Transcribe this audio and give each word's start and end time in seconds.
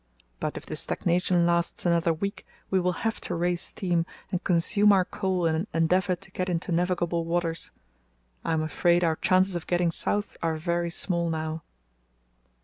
But 0.39 0.57
if 0.57 0.65
this 0.65 0.81
stagnation 0.81 1.45
lasts 1.45 1.85
another 1.85 2.11
week 2.11 2.43
we 2.71 2.79
will 2.79 3.05
have 3.05 3.21
to 3.21 3.35
raise 3.35 3.61
steam 3.61 4.07
and 4.31 4.43
consume 4.43 4.91
our 4.91 5.05
coal 5.05 5.45
in 5.45 5.53
an 5.53 5.67
endeavour 5.75 6.15
to 6.15 6.31
get 6.31 6.49
into 6.49 6.71
navigable 6.71 7.23
waters. 7.23 7.69
I 8.43 8.53
am 8.53 8.63
afraid 8.63 9.03
our 9.03 9.15
chances 9.17 9.53
of 9.53 9.67
getting 9.67 9.91
south 9.91 10.37
are 10.41 10.57
very 10.57 10.89
small 10.89 11.29
now." 11.29 11.61